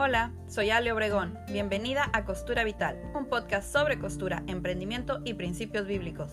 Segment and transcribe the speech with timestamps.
[0.00, 1.36] Hola, soy Ale Obregón.
[1.48, 6.30] Bienvenida a Costura Vital, un podcast sobre costura, emprendimiento y principios bíblicos.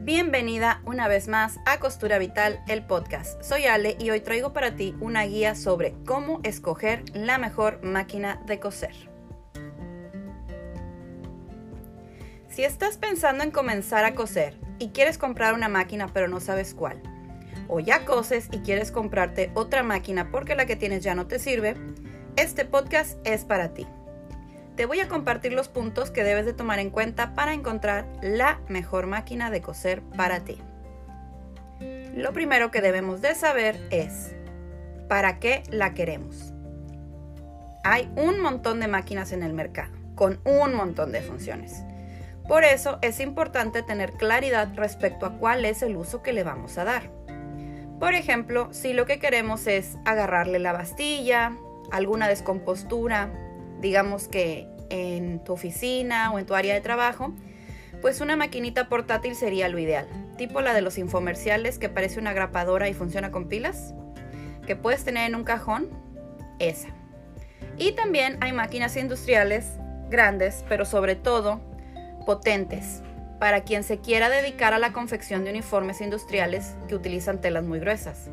[0.00, 3.42] Bienvenida una vez más a Costura Vital, el podcast.
[3.42, 8.42] Soy Ale y hoy traigo para ti una guía sobre cómo escoger la mejor máquina
[8.44, 9.09] de coser.
[12.50, 16.74] Si estás pensando en comenzar a coser y quieres comprar una máquina pero no sabes
[16.74, 17.00] cuál,
[17.68, 21.38] o ya coses y quieres comprarte otra máquina porque la que tienes ya no te
[21.38, 21.76] sirve,
[22.34, 23.86] este podcast es para ti.
[24.74, 28.60] Te voy a compartir los puntos que debes de tomar en cuenta para encontrar la
[28.68, 30.58] mejor máquina de coser para ti.
[32.16, 34.34] Lo primero que debemos de saber es,
[35.08, 36.52] ¿para qué la queremos?
[37.84, 41.84] Hay un montón de máquinas en el mercado, con un montón de funciones.
[42.50, 46.78] Por eso es importante tener claridad respecto a cuál es el uso que le vamos
[46.78, 47.08] a dar.
[48.00, 51.56] Por ejemplo, si lo que queremos es agarrarle la bastilla,
[51.92, 53.30] alguna descompostura,
[53.80, 57.32] digamos que en tu oficina o en tu área de trabajo,
[58.02, 62.32] pues una maquinita portátil sería lo ideal, tipo la de los infomerciales que parece una
[62.32, 63.94] grapadora y funciona con pilas,
[64.66, 65.88] que puedes tener en un cajón,
[66.58, 66.88] esa.
[67.78, 69.68] Y también hay máquinas industriales
[70.08, 71.69] grandes, pero sobre todo
[72.24, 73.02] potentes,
[73.38, 77.80] para quien se quiera dedicar a la confección de uniformes industriales que utilizan telas muy
[77.80, 78.28] gruesas.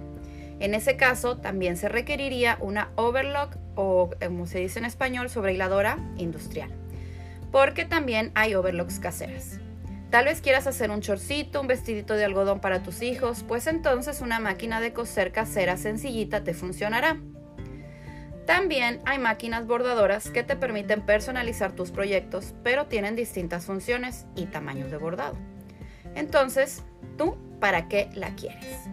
[0.59, 5.97] En ese caso, también se requeriría una overlock o, como se dice en español, sobrehiladora
[6.17, 6.69] industrial,
[7.51, 9.59] porque también hay overlocks caseras.
[10.09, 14.21] Tal vez quieras hacer un chorcito, un vestidito de algodón para tus hijos, pues entonces
[14.21, 17.17] una máquina de coser casera sencillita te funcionará.
[18.47, 24.45] También hay máquinas bordadoras que te permiten personalizar tus proyectos, pero tienen distintas funciones y
[24.45, 25.35] tamaños de bordado.
[26.15, 26.81] Entonces,
[27.17, 28.87] ¿tú para qué la quieres?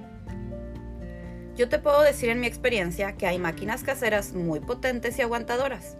[1.56, 5.97] Yo te puedo decir en mi experiencia que hay máquinas caseras muy potentes y aguantadoras.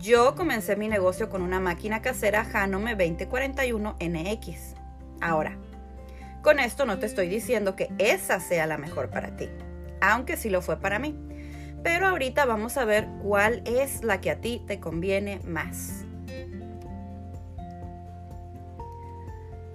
[0.00, 4.74] Yo comencé mi negocio con una máquina casera Hanome 2041 NX.
[5.20, 5.56] Ahora,
[6.42, 9.48] con esto no te estoy diciendo que esa sea la mejor para ti,
[10.00, 11.29] aunque sí lo fue para mí.
[11.82, 16.04] Pero ahorita vamos a ver cuál es la que a ti te conviene más.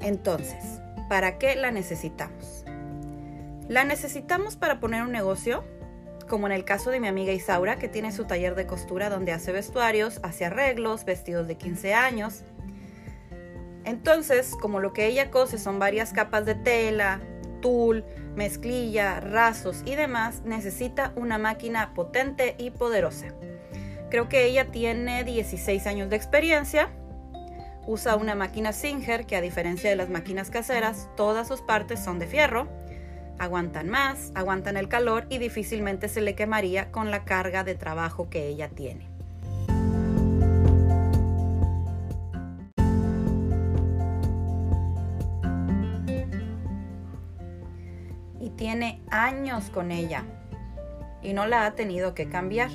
[0.01, 2.63] Entonces, ¿para qué la necesitamos?
[3.67, 5.63] La necesitamos para poner un negocio,
[6.29, 9.31] como en el caso de mi amiga Isaura, que tiene su taller de costura donde
[9.31, 12.43] hace vestuarios, hace arreglos, vestidos de 15 años.
[13.83, 17.19] Entonces, como lo que ella cose son varias capas de tela,
[17.65, 18.05] tul,
[18.35, 23.25] mezclilla, rasos y demás, necesita una máquina potente y poderosa.
[24.11, 26.91] Creo que ella tiene 16 años de experiencia.
[27.87, 32.19] Usa una máquina Singer que a diferencia de las máquinas caseras, todas sus partes son
[32.19, 32.67] de fierro.
[33.39, 38.29] Aguantan más, aguantan el calor y difícilmente se le quemaría con la carga de trabajo
[38.29, 39.14] que ella tiene.
[48.55, 50.23] Tiene años con ella
[51.21, 52.71] y no la ha tenido que cambiar.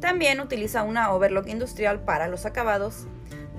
[0.00, 3.06] También utiliza una overlock industrial para los acabados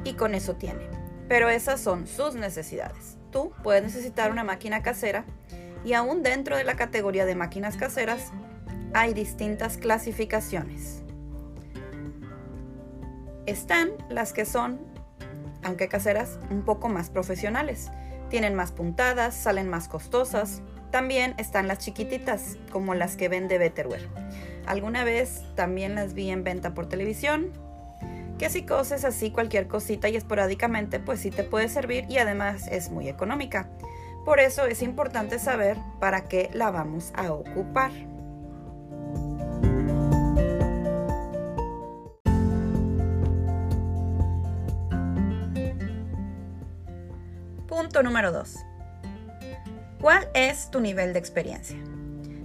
[0.04, 0.90] y con eso tiene.
[1.28, 3.18] Pero esas son sus necesidades.
[3.32, 5.26] Tú puedes necesitar una máquina casera
[5.86, 8.32] y aún dentro de la categoría de máquinas caseras
[8.94, 11.04] hay distintas clasificaciones.
[13.46, 14.80] Están las que son,
[15.64, 17.90] aunque caseras, un poco más profesionales.
[18.30, 24.08] Tienen más puntadas, salen más costosas, también están las chiquititas, como las que vende Betterware.
[24.66, 27.52] Alguna vez también las vi en venta por televisión,
[28.38, 32.68] que si coses así cualquier cosita y esporádicamente, pues sí te puede servir y además
[32.68, 33.70] es muy económica.
[34.26, 37.92] Por eso es importante saber para qué la vamos a ocupar.
[47.68, 48.71] Punto número 2.
[50.02, 51.78] ¿Cuál es tu nivel de experiencia?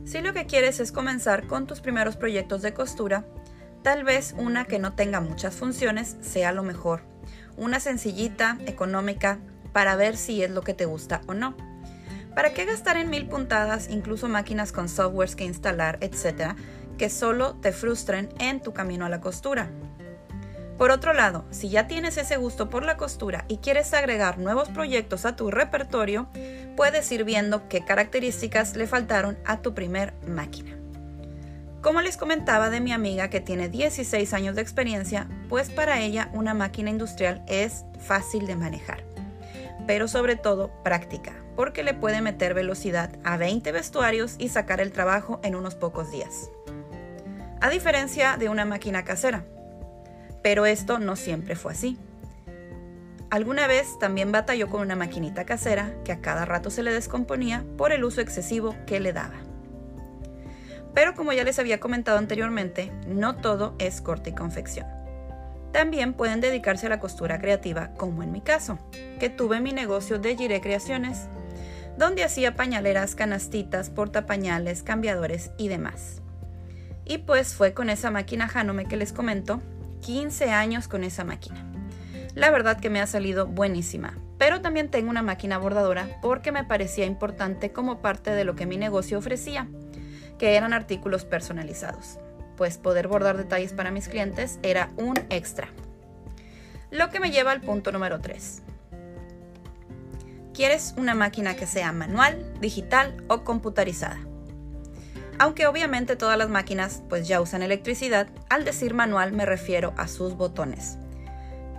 [0.05, 3.25] Si lo que quieres es comenzar con tus primeros proyectos de costura,
[3.83, 7.01] tal vez una que no tenga muchas funciones sea lo mejor.
[7.57, 9.39] Una sencillita, económica,
[9.73, 11.57] para ver si es lo que te gusta o no.
[12.35, 16.57] ¿Para qué gastar en mil puntadas, incluso máquinas con softwares que instalar, etcétera,
[16.99, 19.71] que solo te frustren en tu camino a la costura?
[20.79, 24.69] Por otro lado, si ya tienes ese gusto por la costura y quieres agregar nuevos
[24.69, 26.29] proyectos a tu repertorio,
[26.77, 30.77] puedes ir viendo qué características le faltaron a tu primer máquina.
[31.81, 36.31] Como les comentaba de mi amiga que tiene 16 años de experiencia, pues para ella
[36.35, 39.05] una máquina industrial es fácil de manejar.
[39.87, 44.93] pero sobre todo práctica, porque le puede meter velocidad a 20 vestuarios y sacar el
[44.93, 46.51] trabajo en unos pocos días.
[47.61, 49.45] A diferencia de una máquina casera.
[50.43, 51.99] Pero esto no siempre fue así.
[53.31, 57.65] Alguna vez también batalló con una maquinita casera que a cada rato se le descomponía
[57.77, 59.37] por el uso excesivo que le daba.
[60.95, 64.87] Pero como ya les había comentado anteriormente, no todo es corte y confección.
[65.73, 68.79] También pueden dedicarse a la costura creativa, como en mi caso,
[69.21, 71.27] que tuve mi negocio de Gire Creaciones,
[71.99, 76.23] donde hacía pañaleras, canastitas, portapañales, cambiadores y demás.
[77.05, 79.61] Y pues fue con esa máquina Hanome que les comento,
[80.01, 81.65] 15 años con esa máquina.
[82.35, 86.65] La verdad que me ha salido buenísima, pero también tengo una máquina bordadora porque me
[86.65, 89.69] parecía importante como parte de lo que mi negocio ofrecía,
[90.39, 92.19] que eran artículos personalizados
[92.57, 95.69] pues poder bordar detalles para mis clientes era un extra.
[96.91, 98.63] Lo que me lleva al punto número 3.
[100.55, 104.19] ¿Quieres una máquina que sea manual, digital o computarizada?
[105.39, 110.09] Aunque obviamente todas las máquinas pues ya usan electricidad, al decir manual me refiero a
[110.09, 110.99] sus botones.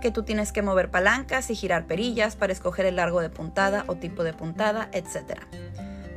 [0.00, 3.84] Que tú tienes que mover palancas y girar perillas para escoger el largo de puntada
[3.88, 5.40] o tipo de puntada, etc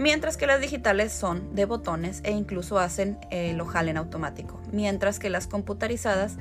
[0.01, 5.19] mientras que las digitales son de botones e incluso hacen el ojal en automático, mientras
[5.19, 6.37] que las computarizadas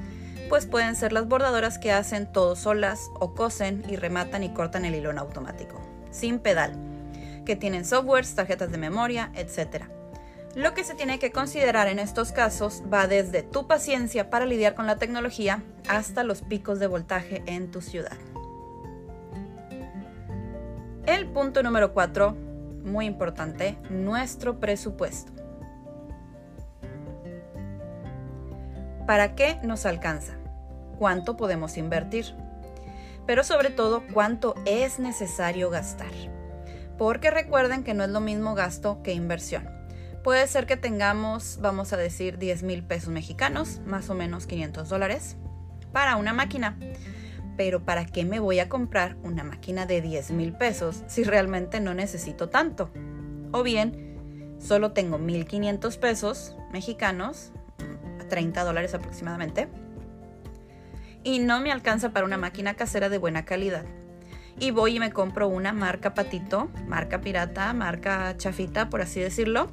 [0.49, 4.85] pues pueden ser las bordadoras que hacen todo solas o cosen y rematan y cortan
[4.85, 5.81] el hilo en automático,
[6.11, 6.73] sin pedal,
[7.45, 9.85] que tienen softwares, tarjetas de memoria, etc.
[10.57, 14.75] Lo que se tiene que considerar en estos casos va desde tu paciencia para lidiar
[14.75, 18.17] con la tecnología hasta los picos de voltaje en tu ciudad.
[21.07, 22.37] El punto número 4
[22.85, 25.33] muy importante, nuestro presupuesto.
[29.07, 30.35] ¿Para qué nos alcanza?
[30.99, 32.35] ¿Cuánto podemos invertir?
[33.27, 36.11] Pero sobre todo, ¿cuánto es necesario gastar?
[36.99, 39.80] Porque recuerden que no es lo mismo gasto que inversión.
[40.23, 44.89] Puede ser que tengamos, vamos a decir, 10 mil pesos mexicanos, más o menos 500
[44.89, 45.37] dólares,
[45.93, 46.77] para una máquina
[47.61, 51.79] pero ¿para qué me voy a comprar una máquina de 10 mil pesos si realmente
[51.79, 52.91] no necesito tanto?
[53.53, 57.53] O bien, solo tengo 1.500 pesos mexicanos,
[58.31, 59.69] 30 dólares aproximadamente,
[61.23, 63.85] y no me alcanza para una máquina casera de buena calidad.
[64.59, 69.71] Y voy y me compro una marca patito, marca pirata, marca chafita, por así decirlo,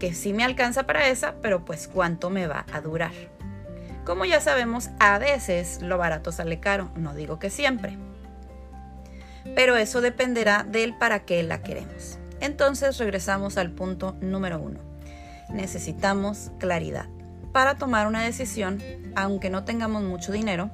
[0.00, 3.12] que sí me alcanza para esa, pero pues cuánto me va a durar.
[4.04, 7.96] Como ya sabemos, a veces lo barato sale caro, no digo que siempre.
[9.54, 12.18] Pero eso dependerá del para qué la queremos.
[12.40, 14.80] Entonces regresamos al punto número uno.
[15.50, 17.06] Necesitamos claridad.
[17.52, 18.82] Para tomar una decisión,
[19.14, 20.70] aunque no tengamos mucho dinero,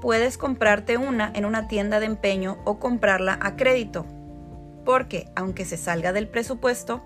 [0.00, 4.06] puedes comprarte una en una tienda de empeño o comprarla a crédito.
[4.84, 7.02] Porque aunque se salga del presupuesto,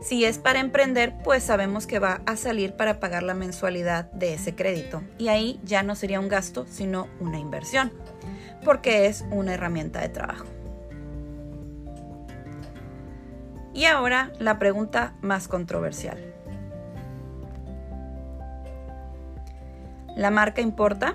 [0.00, 4.34] si es para emprender, pues sabemos que va a salir para pagar la mensualidad de
[4.34, 5.02] ese crédito.
[5.18, 7.92] Y ahí ya no sería un gasto, sino una inversión,
[8.64, 10.46] porque es una herramienta de trabajo.
[13.74, 16.18] Y ahora la pregunta más controversial.
[20.16, 21.14] ¿La marca importa?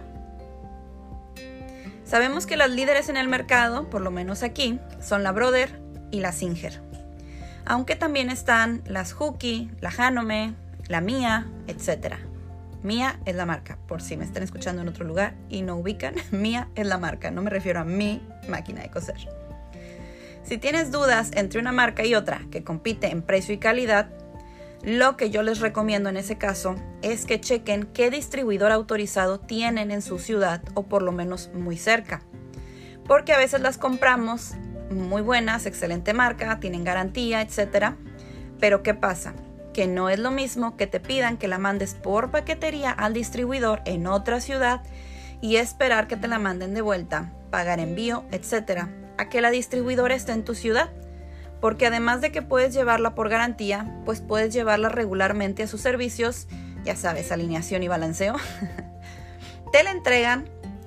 [2.06, 6.20] Sabemos que las líderes en el mercado, por lo menos aquí, son la Brother y
[6.20, 6.93] la Singer
[7.66, 10.54] aunque también están las Hooky, la Hanome,
[10.88, 12.16] la Mia, etc.
[12.84, 16.16] Mia es la marca, por si me están escuchando en otro lugar y no ubican,
[16.32, 19.16] Mia es la marca, no me refiero a mi máquina de coser.
[20.44, 24.10] Si tienes dudas entre una marca y otra que compite en precio y calidad,
[24.84, 29.92] lo que yo les recomiendo en ese caso es que chequen qué distribuidor autorizado tienen
[29.92, 32.22] en su ciudad o por lo menos muy cerca.
[33.08, 34.56] Porque a veces las compramos
[34.94, 37.98] muy buenas, excelente marca, tienen garantía, etcétera.
[38.60, 39.34] Pero ¿qué pasa?
[39.74, 43.82] Que no es lo mismo que te pidan que la mandes por paquetería al distribuidor
[43.86, 44.82] en otra ciudad
[45.42, 50.16] y esperar que te la manden de vuelta, pagar envío, etcétera, a que la distribuidora
[50.16, 50.90] esté en tu ciudad.
[51.60, 56.48] Porque además de que puedes llevarla por garantía, pues puedes llevarla regularmente a sus servicios,
[56.86, 58.36] ya sabes, alineación y balanceo.
[59.74, 60.46] te la entregan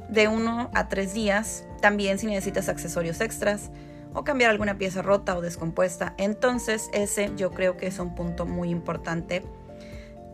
[0.08, 3.70] de uno a tres días, también si necesitas accesorios extras
[4.16, 6.14] o cambiar alguna pieza rota o descompuesta.
[6.16, 9.44] Entonces ese yo creo que es un punto muy importante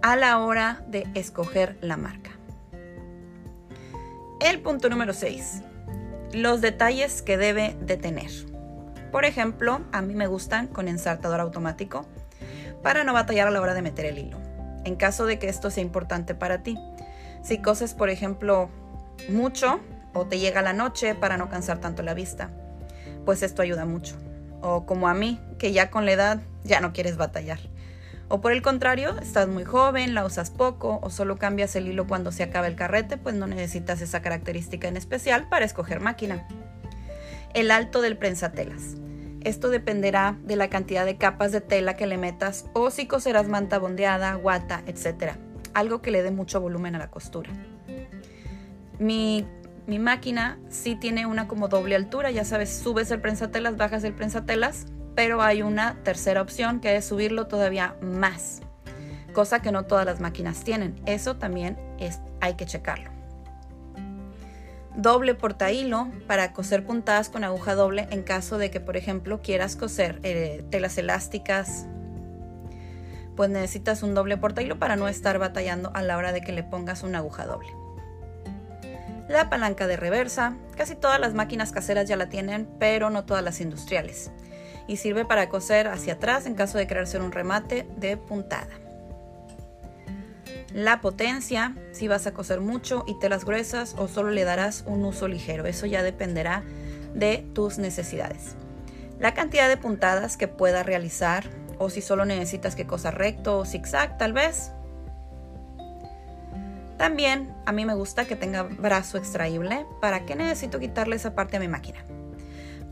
[0.02, 2.30] a la hora de escoger la marca.
[4.40, 5.62] El punto número 6.
[6.32, 8.30] Los detalles que debe de tener.
[9.10, 12.06] Por ejemplo, a mí me gustan con ensartador automático
[12.82, 14.38] para no batallar a la hora de meter el hilo.
[14.84, 16.78] En caso de que esto sea importante para ti.
[17.42, 18.70] Si coses, por ejemplo,
[19.28, 19.80] mucho
[20.14, 22.50] o te llega la noche para no cansar tanto la vista
[23.24, 24.16] pues esto ayuda mucho.
[24.60, 27.58] O como a mí, que ya con la edad ya no quieres batallar.
[28.28, 32.06] O por el contrario, estás muy joven, la usas poco o solo cambias el hilo
[32.06, 36.46] cuando se acaba el carrete, pues no necesitas esa característica en especial para escoger máquina.
[37.52, 38.94] El alto del prensatelas.
[39.42, 43.48] Esto dependerá de la cantidad de capas de tela que le metas o si coserás
[43.48, 45.34] manta bondeada, guata, etc.
[45.74, 47.50] Algo que le dé mucho volumen a la costura.
[48.98, 49.44] Mi,
[49.86, 54.14] mi máquina sí tiene una como doble altura, ya sabes, subes el prensatelas, bajas el
[54.14, 58.60] prensatelas, pero hay una tercera opción que es subirlo todavía más,
[59.32, 61.00] cosa que no todas las máquinas tienen.
[61.06, 63.10] Eso también es, hay que checarlo.
[64.94, 69.40] Doble porta hilo para coser puntadas con aguja doble en caso de que, por ejemplo,
[69.40, 71.86] quieras coser eh, telas elásticas,
[73.34, 76.52] pues necesitas un doble porta hilo para no estar batallando a la hora de que
[76.52, 77.81] le pongas una aguja doble.
[79.28, 83.42] La palanca de reversa, casi todas las máquinas caseras ya la tienen, pero no todas
[83.42, 84.30] las industriales
[84.86, 88.68] y sirve para coser hacia atrás en caso de querer un remate de puntada.
[90.74, 95.04] La potencia, si vas a coser mucho y telas gruesas o solo le darás un
[95.04, 96.62] uso ligero, eso ya dependerá
[97.14, 98.56] de tus necesidades.
[99.18, 101.44] La cantidad de puntadas que puedas realizar
[101.78, 104.72] o si solo necesitas que cosa recto o zigzag tal vez.
[107.02, 109.86] También a mí me gusta que tenga brazo extraíble.
[110.00, 111.98] ¿Para qué necesito quitarle esa parte a mi máquina?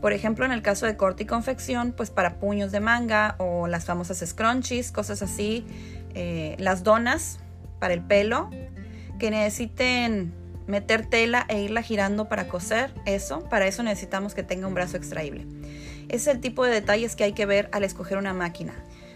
[0.01, 3.67] Por ejemplo, en el caso de corte y confección, pues para puños de manga o
[3.67, 5.65] las famosas scrunchies, cosas así,
[6.13, 7.39] eh, las donas
[7.79, 8.49] para el pelo,
[9.17, 10.33] que necesiten
[10.67, 14.97] meter tela e irla girando para coser, eso, para eso necesitamos que tenga un brazo
[14.97, 15.47] extraíble.
[16.09, 18.73] Es el tipo de detalles que hay que ver al escoger una máquina.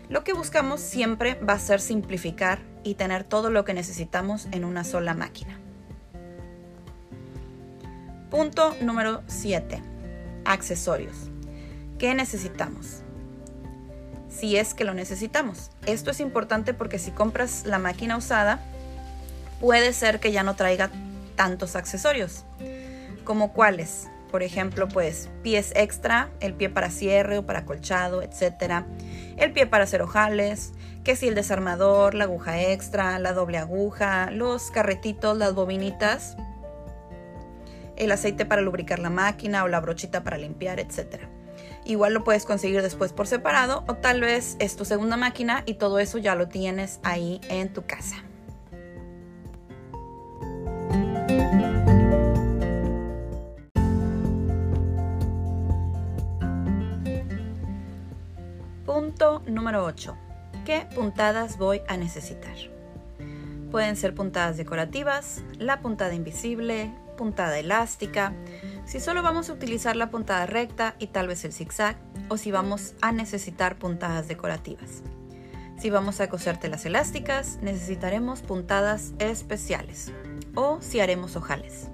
[0.10, 4.64] Lo que buscamos siempre va a ser simplificar y tener todo lo que necesitamos en
[4.64, 5.60] una sola máquina.
[8.30, 9.82] Punto número 7
[10.46, 11.32] accesorios.
[11.98, 13.02] ¿Qué necesitamos?
[14.30, 15.72] Si es que lo necesitamos.
[15.86, 18.60] Esto es importante porque si compras la máquina usada,
[19.60, 20.92] puede ser que ya no traiga
[21.36, 22.44] tantos accesorios.
[23.24, 24.08] ¿Como cuáles?
[24.36, 28.84] Por ejemplo, pues pies extra, el pie para cierre o para colchado, etc.
[29.38, 30.74] El pie para hacer ojales,
[31.06, 36.36] que si el desarmador, la aguja extra, la doble aguja, los carretitos, las bobinitas,
[37.96, 41.30] el aceite para lubricar la máquina o la brochita para limpiar, etc.
[41.86, 45.76] Igual lo puedes conseguir después por separado o tal vez es tu segunda máquina y
[45.76, 48.18] todo eso ya lo tienes ahí en tu casa.
[59.48, 60.16] Número 8.
[60.66, 62.56] ¿Qué puntadas voy a necesitar?
[63.72, 68.34] Pueden ser puntadas decorativas, la puntada invisible, puntada elástica,
[68.86, 71.98] si solo vamos a utilizar la puntada recta y tal vez el zigzag,
[72.30, 75.02] o si vamos a necesitar puntadas decorativas.
[75.78, 80.12] Si vamos a coser telas elásticas, necesitaremos puntadas especiales,
[80.56, 81.90] o si haremos ojales.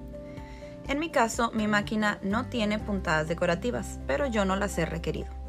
[0.88, 5.41] En mi caso, mi máquina no tiene puntadas decorativas, pero yo no las he requerido.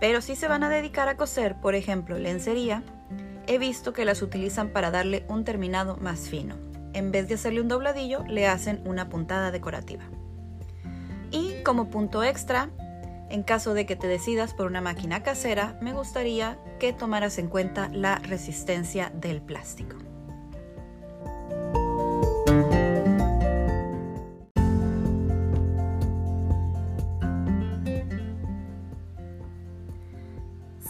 [0.00, 2.82] Pero si se van a dedicar a coser, por ejemplo, lencería,
[3.46, 7.60] he visto que las utilizan para darle un terminado más fino en vez de hacerle
[7.60, 10.04] un dobladillo, le hacen una puntada decorativa.
[11.30, 12.70] Y como punto extra,
[13.28, 17.48] en caso de que te decidas por una máquina casera, me gustaría que tomaras en
[17.48, 19.96] cuenta la resistencia del plástico.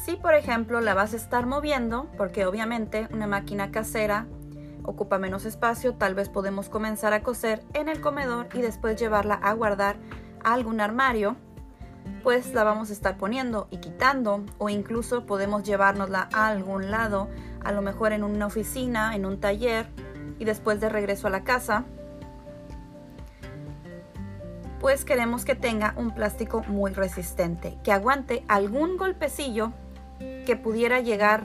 [0.05, 4.27] Si por ejemplo la vas a estar moviendo, porque obviamente una máquina casera
[4.83, 9.35] ocupa menos espacio, tal vez podemos comenzar a coser en el comedor y después llevarla
[9.35, 9.97] a guardar
[10.43, 11.37] a algún armario,
[12.23, 17.29] pues la vamos a estar poniendo y quitando o incluso podemos llevárnosla a algún lado,
[17.63, 19.87] a lo mejor en una oficina, en un taller
[20.39, 21.85] y después de regreso a la casa,
[24.81, 29.75] pues queremos que tenga un plástico muy resistente, que aguante algún golpecillo
[30.47, 31.45] que pudiera llegar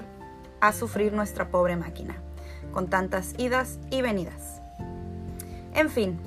[0.61, 2.15] a sufrir nuestra pobre máquina
[2.71, 4.61] con tantas idas y venidas.
[5.73, 6.19] En fin,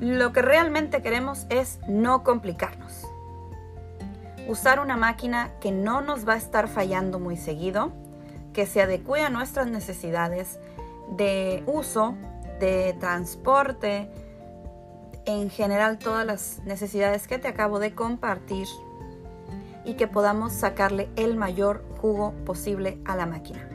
[0.00, 3.04] lo que realmente queremos es no complicarnos.
[4.46, 7.92] Usar una máquina que no nos va a estar fallando muy seguido,
[8.52, 10.60] que se adecue a nuestras necesidades
[11.16, 12.14] de uso,
[12.60, 14.10] de transporte,
[15.26, 18.66] en general todas las necesidades que te acabo de compartir
[19.88, 23.68] y que podamos sacarle el mayor jugo posible a la máquina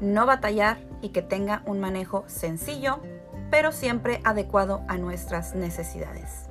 [0.00, 3.00] no batallar y que tenga un manejo sencillo,
[3.50, 6.48] pero siempre adecuado a nuestras necesidades.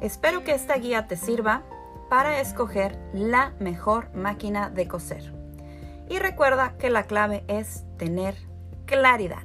[0.00, 1.62] Espero que esta guía te sirva
[2.08, 5.34] para escoger la mejor máquina de coser.
[6.08, 8.34] Y recuerda que la clave es tener
[8.86, 9.42] claridad.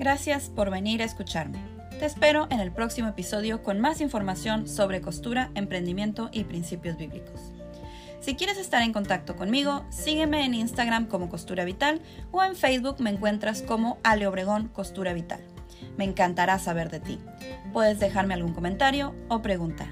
[0.00, 1.58] Gracias por venir a escucharme.
[1.98, 7.52] Te espero en el próximo episodio con más información sobre costura, emprendimiento y principios bíblicos.
[8.20, 12.96] Si quieres estar en contacto conmigo, sígueme en Instagram como Costura Vital o en Facebook
[12.98, 15.42] me encuentras como Ale Obregón Costura Vital.
[15.98, 17.18] Me encantará saber de ti.
[17.74, 19.86] Puedes dejarme algún comentario o pregunta.